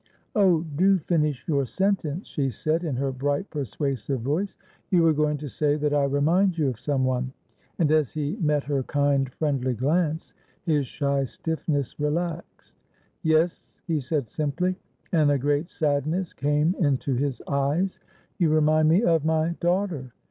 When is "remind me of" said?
18.49-19.23